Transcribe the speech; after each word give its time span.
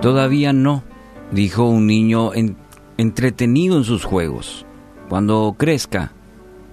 Todavía 0.00 0.54
no, 0.54 0.82
dijo 1.30 1.64
un 1.68 1.86
niño 1.86 2.30
entretenido 2.96 3.76
en 3.76 3.84
sus 3.84 4.04
juegos. 4.04 4.64
Cuando 5.10 5.54
crezca, 5.58 6.12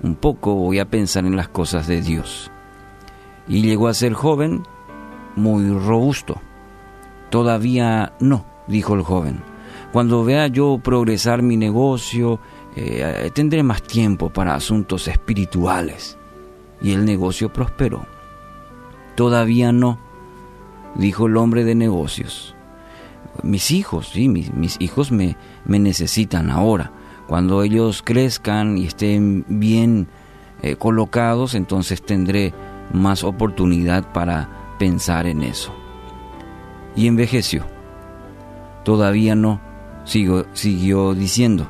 un 0.01 0.15
poco 0.15 0.55
voy 0.55 0.79
a 0.79 0.89
pensar 0.89 1.25
en 1.25 1.35
las 1.35 1.49
cosas 1.49 1.87
de 1.87 2.01
Dios. 2.01 2.49
Y 3.45 3.63
llegó 3.63 3.89
a 3.89 3.93
ser 3.93 4.13
joven, 4.13 4.63
muy 5.35 5.69
robusto. 5.77 6.39
Todavía 7.29 8.13
no, 8.21 8.45
dijo 8.67 8.95
el 8.95 9.01
joven. 9.01 9.41
Cuando 9.91 10.23
vea 10.23 10.47
yo 10.47 10.79
progresar 10.81 11.41
mi 11.41 11.57
negocio, 11.57 12.39
eh, 12.77 13.29
tendré 13.33 13.61
más 13.61 13.83
tiempo 13.83 14.29
para 14.29 14.55
asuntos 14.55 15.05
espirituales. 15.09 16.17
Y 16.81 16.93
el 16.93 17.03
negocio 17.03 17.51
prosperó. 17.51 18.05
Todavía 19.15 19.73
no, 19.73 19.99
dijo 20.95 21.25
el 21.25 21.35
hombre 21.35 21.65
de 21.65 21.75
negocios. 21.75 22.56
Mis 23.43 23.71
hijos, 23.71 24.09
sí, 24.09 24.27
mis, 24.29 24.77
hijos 24.79 25.11
me, 25.11 25.37
me, 25.65 25.79
necesitan 25.79 26.49
ahora. 26.49 26.91
Cuando 27.27 27.63
ellos 27.63 28.01
crezcan 28.03 28.77
y 28.77 28.85
estén 28.85 29.45
bien 29.47 30.07
eh, 30.61 30.75
colocados, 30.75 31.55
entonces 31.55 32.01
tendré 32.01 32.53
más 32.93 33.23
oportunidad 33.23 34.11
para 34.13 34.75
pensar 34.79 35.27
en 35.27 35.43
eso. 35.43 35.73
Y 36.95 37.07
envejeció. 37.07 37.65
Todavía 38.83 39.35
no, 39.35 39.59
sigo, 40.05 40.45
siguió 40.53 41.13
diciendo. 41.13 41.67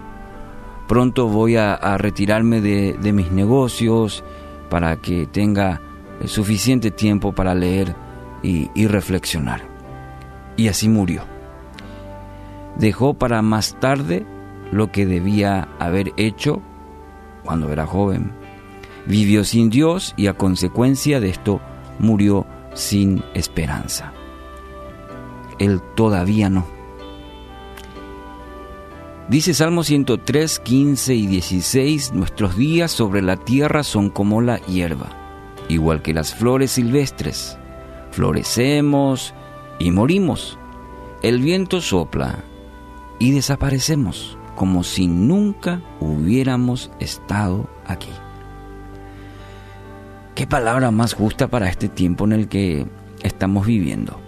Pronto 0.88 1.28
voy 1.28 1.58
a, 1.58 1.98
retirarme 1.98 2.62
de, 2.62 3.12
mis 3.12 3.32
negocios 3.32 4.24
para 4.70 4.98
que 4.98 5.26
tenga 5.26 5.82
suficiente 6.26 6.92
tiempo 6.92 7.34
para 7.34 7.54
leer 7.56 7.96
y 8.42 8.88
reflexionar. 8.88 9.62
Y 10.56 10.70
así 10.70 10.88
murió. 10.88 11.37
Dejó 12.80 13.16
para 13.16 13.42
más 13.42 13.80
tarde 13.80 14.26
lo 14.72 14.92
que 14.92 15.06
debía 15.06 15.68
haber 15.80 16.14
hecho 16.18 16.62
cuando 17.44 17.72
era 17.72 17.88
joven. 17.88 18.32
Vivió 19.08 19.44
sin 19.44 19.70
Dios 19.70 20.14
y 20.18 20.28
a 20.28 20.34
consecuencia 20.34 21.20
de 21.20 21.30
esto 21.30 21.60
murió 21.98 22.46
sin 22.74 23.24
esperanza. 23.34 24.14
Él 25.60 25.82
todavía 25.96 26.50
no. 26.50 26.66
Dice 29.28 29.54
Salmo 29.54 29.84
103, 29.84 30.60
15 30.60 31.16
y 31.16 31.28
16, 31.28 32.14
nuestros 32.14 32.56
días 32.56 32.92
sobre 32.92 33.22
la 33.22 33.38
tierra 33.38 33.84
son 33.84 34.10
como 34.10 34.42
la 34.42 34.58
hierba, 34.68 35.10
igual 35.68 36.02
que 36.02 36.14
las 36.14 36.34
flores 36.36 36.72
silvestres. 36.72 37.58
Florecemos 38.12 39.34
y 39.80 39.92
morimos. 39.92 40.58
El 41.24 41.42
viento 41.42 41.82
sopla 41.82 42.44
y 43.20 43.32
desaparecemos 43.32 44.38
como 44.56 44.84
si 44.84 45.08
nunca 45.08 45.82
hubiéramos 46.00 46.92
estado 47.00 47.70
aquí. 47.86 48.10
¿Qué 50.34 50.48
palabra 50.48 50.92
más 50.92 51.14
justa 51.14 51.48
para 51.48 51.70
este 51.70 51.90
tiempo 51.90 52.26
en 52.26 52.34
el 52.34 52.48
que 52.48 52.88
estamos 53.22 53.68
viviendo? 53.68 54.20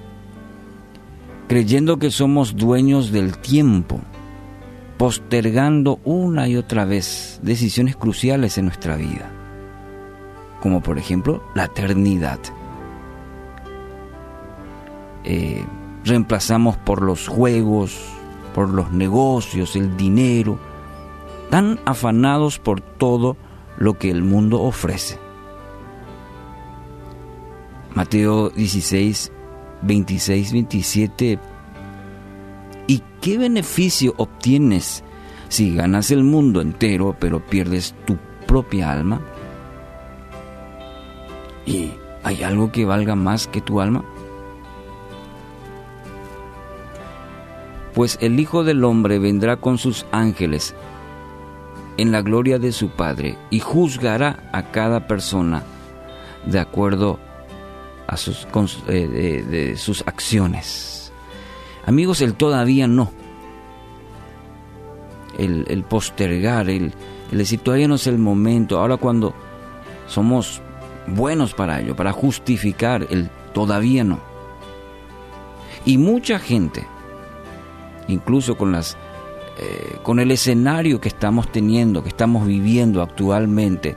Creyendo 1.47 1.97
que 1.97 2.11
somos 2.11 2.55
dueños 2.55 3.11
del 3.11 3.37
tiempo 3.37 4.01
postergando 4.97 5.99
una 6.03 6.47
y 6.47 6.57
otra 6.57 6.85
vez 6.85 7.39
decisiones 7.41 7.95
cruciales 7.95 8.57
en 8.57 8.65
nuestra 8.65 8.97
vida, 8.97 9.31
como 10.61 10.81
por 10.81 10.99
ejemplo 10.99 11.41
la 11.55 11.65
eternidad. 11.65 12.39
Eh, 15.23 15.63
reemplazamos 16.03 16.75
por 16.77 17.01
los 17.01 17.27
juegos, 17.27 18.18
por 18.53 18.69
los 18.69 18.91
negocios, 18.91 19.75
el 19.75 19.95
dinero, 19.97 20.57
tan 21.49 21.79
afanados 21.85 22.59
por 22.59 22.81
todo 22.81 23.37
lo 23.77 23.97
que 23.97 24.11
el 24.11 24.23
mundo 24.23 24.61
ofrece. 24.61 25.17
Mateo 27.95 28.49
16, 28.49 29.31
26, 29.81 30.53
27 30.53 31.39
¿Y 32.87 33.03
qué 33.21 33.37
beneficio 33.37 34.13
obtienes 34.17 35.03
si 35.47 35.75
ganas 35.75 36.11
el 36.11 36.23
mundo 36.23 36.61
entero 36.61 37.15
pero 37.19 37.39
pierdes 37.45 37.93
tu 38.05 38.17
propia 38.47 38.91
alma? 38.91 39.21
¿Y 41.65 41.91
hay 42.23 42.43
algo 42.43 42.71
que 42.71 42.85
valga 42.85 43.15
más 43.15 43.47
que 43.47 43.61
tu 43.61 43.79
alma? 43.79 44.03
Pues 47.99 48.17
el 48.21 48.39
Hijo 48.39 48.63
del 48.63 48.85
Hombre 48.85 49.19
vendrá 49.19 49.57
con 49.57 49.77
sus 49.77 50.05
ángeles 50.13 50.73
en 51.97 52.13
la 52.13 52.21
gloria 52.21 52.57
de 52.57 52.71
su 52.71 52.91
Padre 52.91 53.37
y 53.49 53.59
juzgará 53.59 54.49
a 54.53 54.71
cada 54.71 55.05
persona 55.05 55.63
de 56.45 56.59
acuerdo 56.61 57.19
a 58.07 58.15
sus, 58.15 58.47
eh, 58.87 59.75
acciones. 60.05 61.11
Amigos, 61.85 62.21
el 62.21 62.35
todavía 62.35 62.87
no. 62.87 63.11
El, 65.37 65.83
postergar, 65.83 66.69
el, 66.69 66.93
el 67.33 67.37
decir 67.37 67.59
todavía 67.59 67.89
no 67.89 67.95
es 67.95 68.07
el 68.07 68.17
momento. 68.17 68.79
Ahora 68.79 68.95
cuando 68.95 69.33
somos 70.07 70.61
buenos 71.05 71.53
para 71.53 71.81
ello, 71.81 71.97
para 71.97 72.13
justificar 72.13 73.05
el 73.09 73.29
todavía 73.53 74.05
no. 74.05 74.21
Y 75.83 75.97
mucha 75.97 76.39
gente, 76.39 76.87
incluso 78.09 78.57
con 78.57 78.71
las 78.71 78.97
eh, 79.57 79.97
con 80.03 80.19
el 80.19 80.31
escenario 80.31 81.01
que 81.01 81.09
estamos 81.09 81.51
teniendo, 81.51 82.03
que 82.03 82.09
estamos 82.09 82.47
viviendo 82.47 83.01
actualmente, 83.01 83.95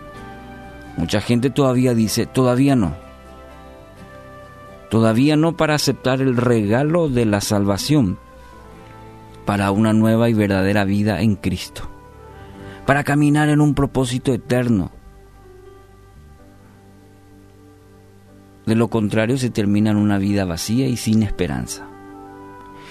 mucha 0.96 1.20
gente 1.20 1.50
todavía 1.50 1.94
dice, 1.94 2.26
todavía 2.26 2.76
no 2.76 2.94
todavía 4.92 5.36
no 5.36 5.56
para 5.56 5.74
aceptar 5.74 6.20
el 6.20 6.36
regalo 6.36 7.08
de 7.08 7.24
la 7.24 7.40
salvación, 7.40 8.18
para 9.46 9.70
una 9.70 9.94
nueva 9.94 10.28
y 10.28 10.34
verdadera 10.34 10.84
vida 10.84 11.22
en 11.22 11.36
Cristo, 11.36 11.88
para 12.84 13.02
caminar 13.02 13.48
en 13.48 13.62
un 13.62 13.72
propósito 13.72 14.34
eterno. 14.34 14.90
De 18.66 18.74
lo 18.74 18.88
contrario 18.88 19.38
se 19.38 19.48
termina 19.48 19.92
en 19.92 19.96
una 19.96 20.18
vida 20.18 20.44
vacía 20.44 20.86
y 20.86 20.98
sin 20.98 21.22
esperanza. 21.22 21.88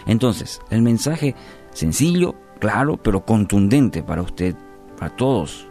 Entonces, 0.06 0.62
el 0.70 0.82
mensaje 0.82 1.36
sencillo, 1.72 2.36
claro, 2.60 2.98
pero 2.98 3.26
contundente 3.26 4.04
para 4.04 4.22
usted, 4.22 4.56
para 4.98 5.16
todos. 5.16 5.68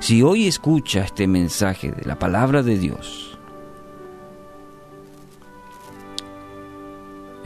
Si 0.00 0.22
hoy 0.22 0.46
escucha 0.46 1.04
este 1.04 1.26
mensaje 1.26 1.90
de 1.90 2.04
la 2.04 2.18
palabra 2.18 2.62
de 2.62 2.78
Dios, 2.78 3.36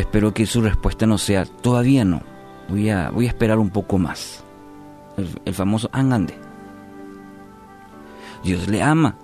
Espero 0.00 0.32
que 0.32 0.46
su 0.46 0.62
respuesta 0.62 1.06
no 1.06 1.18
sea 1.18 1.44
todavía 1.44 2.06
no. 2.06 2.22
Voy 2.70 2.88
a, 2.88 3.10
voy 3.10 3.26
a 3.26 3.28
esperar 3.28 3.58
un 3.58 3.68
poco 3.68 3.98
más. 3.98 4.42
El, 5.44 5.54
famoso 5.54 5.90
angande. 5.92 6.34
Dios 8.42 8.66
le 8.66 8.82
ama 8.82 9.16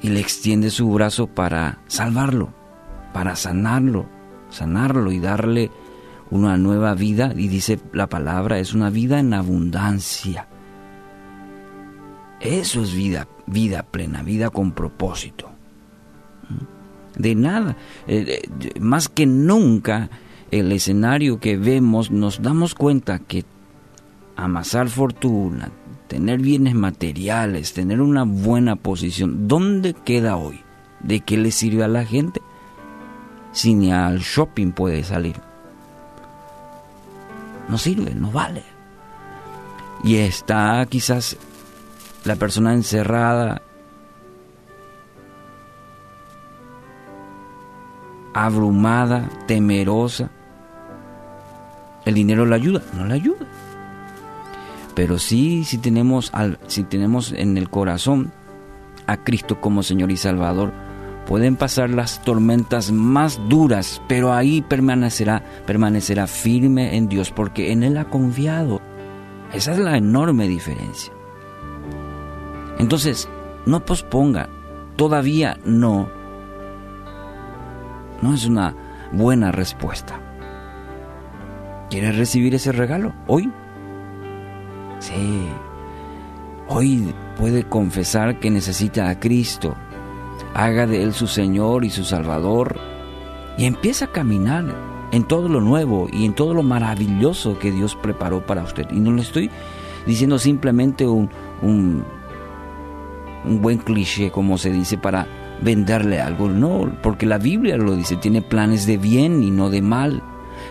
y 0.00 0.10
le 0.10 0.20
extiende 0.20 0.70
su 0.70 0.88
brazo 0.92 1.26
para 1.26 1.80
salvarlo, 1.88 2.50
para 3.12 3.34
sanarlo, 3.34 4.06
sanarlo 4.50 5.12
y 5.12 5.18
darle 5.18 5.70
una 6.30 6.56
nueva 6.56 6.94
vida. 6.94 7.32
Y 7.36 7.48
dice 7.48 7.78
la 7.92 8.08
palabra, 8.08 8.58
es 8.58 8.74
una 8.74 8.90
vida 8.90 9.18
en 9.18 9.34
abundancia. 9.34 10.48
Eso 12.40 12.82
es 12.82 12.94
vida, 12.94 13.28
vida 13.46 13.82
plena, 13.82 14.22
vida 14.22 14.50
con 14.50 14.72
propósito. 14.72 15.50
De 17.16 17.34
nada. 17.34 17.76
Eh, 18.06 18.42
más 18.78 19.08
que 19.08 19.26
nunca 19.26 20.10
el 20.50 20.70
escenario 20.72 21.40
que 21.40 21.56
vemos 21.56 22.10
nos 22.10 22.42
damos 22.42 22.74
cuenta 22.74 23.18
que 23.18 23.44
amasar 24.36 24.88
fortuna, 24.88 25.70
tener 26.08 26.40
bienes 26.40 26.74
materiales, 26.74 27.72
tener 27.72 28.00
una 28.00 28.24
buena 28.24 28.76
posición, 28.76 29.48
¿dónde 29.48 29.94
queda 29.94 30.36
hoy? 30.36 30.60
¿De 31.00 31.20
qué 31.20 31.36
le 31.36 31.50
sirve 31.50 31.84
a 31.84 31.88
la 31.88 32.04
gente? 32.04 32.40
Si 33.56 33.72
ni 33.72 33.90
al 33.90 34.18
shopping 34.18 34.72
puede 34.72 35.02
salir. 35.02 35.40
No 37.70 37.78
sirve, 37.78 38.14
no 38.14 38.30
vale. 38.30 38.62
Y 40.04 40.16
está 40.16 40.84
quizás 40.90 41.38
la 42.24 42.36
persona 42.36 42.74
encerrada 42.74 43.62
abrumada, 48.34 49.26
temerosa. 49.46 50.28
El 52.04 52.12
dinero 52.12 52.44
la 52.44 52.56
ayuda, 52.56 52.82
no 52.92 53.06
la 53.06 53.14
ayuda. 53.14 53.46
Pero 54.94 55.18
sí, 55.18 55.64
si 55.64 55.78
tenemos, 55.78 56.28
al, 56.34 56.58
si 56.66 56.84
tenemos 56.84 57.32
en 57.32 57.56
el 57.56 57.70
corazón 57.70 58.34
a 59.06 59.16
Cristo 59.16 59.62
como 59.62 59.82
Señor 59.82 60.10
y 60.10 60.18
Salvador, 60.18 60.74
Pueden 61.26 61.56
pasar 61.56 61.90
las 61.90 62.22
tormentas 62.22 62.92
más 62.92 63.40
duras, 63.48 64.00
pero 64.06 64.32
ahí 64.32 64.62
permanecerá, 64.62 65.42
permanecerá 65.66 66.28
firme 66.28 66.96
en 66.96 67.08
Dios 67.08 67.32
porque 67.32 67.72
en 67.72 67.82
Él 67.82 67.98
ha 67.98 68.04
confiado. 68.04 68.80
Esa 69.52 69.72
es 69.72 69.78
la 69.78 69.96
enorme 69.96 70.46
diferencia. 70.46 71.12
Entonces, 72.78 73.28
no 73.64 73.84
posponga, 73.84 74.48
todavía 74.94 75.58
no. 75.64 76.08
No 78.22 78.32
es 78.32 78.46
una 78.46 78.74
buena 79.12 79.50
respuesta. 79.50 80.20
¿Quiere 81.90 82.12
recibir 82.12 82.54
ese 82.54 82.70
regalo 82.70 83.12
hoy? 83.26 83.50
Sí. 85.00 85.48
Hoy 86.68 87.14
puede 87.36 87.64
confesar 87.64 88.38
que 88.40 88.50
necesita 88.50 89.08
a 89.08 89.18
Cristo. 89.18 89.76
Haga 90.56 90.86
de 90.86 91.02
Él 91.02 91.12
su 91.12 91.26
Señor 91.26 91.84
y 91.84 91.90
su 91.90 92.02
Salvador. 92.02 92.78
Y 93.58 93.66
empieza 93.66 94.06
a 94.06 94.12
caminar 94.12 94.64
en 95.12 95.24
todo 95.24 95.48
lo 95.50 95.60
nuevo 95.60 96.08
y 96.10 96.24
en 96.24 96.34
todo 96.34 96.54
lo 96.54 96.62
maravilloso 96.62 97.58
que 97.58 97.70
Dios 97.70 97.94
preparó 97.94 98.44
para 98.46 98.62
usted. 98.62 98.86
Y 98.90 99.00
no 99.00 99.12
le 99.12 99.20
estoy 99.20 99.50
diciendo 100.06 100.38
simplemente 100.38 101.06
un, 101.06 101.28
un, 101.60 102.04
un 103.44 103.60
buen 103.60 103.78
cliché, 103.78 104.30
como 104.30 104.56
se 104.56 104.72
dice, 104.72 104.96
para 104.96 105.26
venderle 105.60 106.22
algo. 106.22 106.48
No, 106.48 106.90
porque 107.02 107.26
la 107.26 107.36
Biblia 107.36 107.76
lo 107.76 107.94
dice, 107.94 108.16
tiene 108.16 108.40
planes 108.40 108.86
de 108.86 108.96
bien 108.96 109.42
y 109.42 109.50
no 109.50 109.68
de 109.68 109.82
mal. 109.82 110.22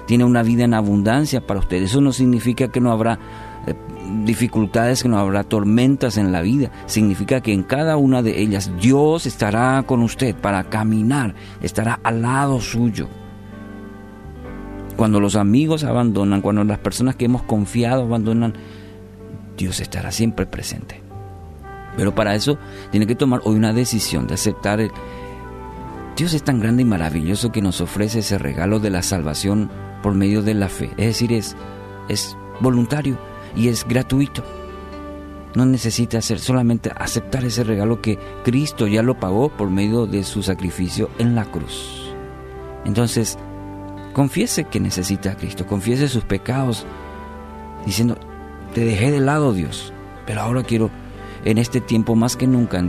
Tiene 0.05 0.23
una 0.23 0.43
vida 0.43 0.63
en 0.63 0.73
abundancia 0.73 1.45
para 1.45 1.59
usted. 1.59 1.81
Eso 1.83 2.01
no 2.01 2.11
significa 2.11 2.67
que 2.69 2.81
no 2.81 2.91
habrá 2.91 3.19
eh, 3.67 3.73
dificultades, 4.23 5.03
que 5.03 5.09
no 5.09 5.17
habrá 5.17 5.43
tormentas 5.43 6.17
en 6.17 6.31
la 6.31 6.41
vida. 6.41 6.71
Significa 6.85 7.41
que 7.41 7.53
en 7.53 7.63
cada 7.63 7.97
una 7.97 8.21
de 8.21 8.41
ellas 8.41 8.71
Dios 8.79 9.25
estará 9.25 9.83
con 9.85 10.01
usted 10.03 10.35
para 10.35 10.65
caminar, 10.65 11.35
estará 11.61 11.99
al 12.03 12.21
lado 12.21 12.61
suyo. 12.61 13.07
Cuando 14.95 15.19
los 15.19 15.35
amigos 15.35 15.83
abandonan, 15.83 16.41
cuando 16.41 16.63
las 16.63 16.79
personas 16.79 17.15
que 17.15 17.25
hemos 17.25 17.43
confiado 17.43 18.03
abandonan, 18.03 18.53
Dios 19.57 19.79
estará 19.79 20.11
siempre 20.11 20.45
presente. 20.45 21.01
Pero 21.97 22.13
para 22.13 22.35
eso 22.35 22.57
tiene 22.91 23.07
que 23.07 23.15
tomar 23.15 23.41
hoy 23.43 23.55
una 23.55 23.73
decisión 23.73 24.27
de 24.27 24.35
aceptar. 24.35 24.79
Dios 26.15 26.33
es 26.33 26.43
tan 26.43 26.59
grande 26.59 26.83
y 26.83 26.85
maravilloso 26.85 27.51
que 27.51 27.61
nos 27.61 27.81
ofrece 27.81 28.19
ese 28.19 28.37
regalo 28.37 28.79
de 28.79 28.89
la 28.89 29.01
salvación 29.01 29.69
por 30.05 30.13
medio 30.13 30.43
de 30.43 30.53
la 30.53 30.69
fe. 30.69 30.91
Es 30.97 31.07
decir, 31.07 31.33
es, 31.33 31.55
es 32.09 32.37
voluntario 32.59 33.17
y 33.55 33.69
es 33.69 33.87
gratuito. 33.87 34.43
No 35.55 35.65
necesita 35.65 36.19
hacer 36.19 36.37
solamente 36.37 36.91
aceptar 36.95 37.43
ese 37.43 37.63
regalo 37.63 38.03
que 38.03 38.19
Cristo 38.43 38.85
ya 38.85 39.01
lo 39.01 39.19
pagó 39.19 39.49
por 39.49 39.71
medio 39.71 40.05
de 40.05 40.23
su 40.23 40.43
sacrificio 40.43 41.09
en 41.17 41.33
la 41.33 41.45
cruz. 41.45 42.13
Entonces, 42.85 43.39
confiese 44.13 44.65
que 44.65 44.79
necesita 44.79 45.31
a 45.31 45.37
Cristo, 45.37 45.65
confiese 45.65 46.07
sus 46.07 46.23
pecados, 46.23 46.85
diciendo, 47.83 48.15
te 48.75 48.85
dejé 48.85 49.09
de 49.09 49.21
lado 49.21 49.53
Dios, 49.53 49.91
pero 50.27 50.41
ahora 50.41 50.61
quiero 50.61 50.91
en 51.45 51.57
este 51.57 51.81
tiempo 51.81 52.15
más 52.15 52.35
que 52.35 52.45
nunca 52.45 52.85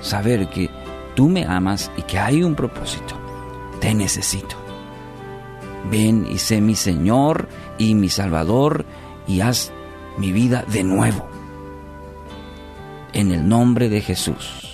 saber 0.00 0.48
que 0.48 0.70
tú 1.16 1.28
me 1.28 1.44
amas 1.44 1.90
y 1.96 2.02
que 2.02 2.20
hay 2.20 2.44
un 2.44 2.54
propósito. 2.54 3.16
Te 3.80 3.92
necesito. 3.96 4.65
Ven 5.90 6.26
y 6.30 6.38
sé 6.38 6.60
mi 6.60 6.74
Señor 6.74 7.48
y 7.78 7.94
mi 7.94 8.08
Salvador 8.08 8.84
y 9.26 9.40
haz 9.40 9.72
mi 10.18 10.32
vida 10.32 10.64
de 10.66 10.84
nuevo. 10.84 11.26
En 13.12 13.32
el 13.32 13.48
nombre 13.48 13.88
de 13.88 14.00
Jesús. 14.00 14.65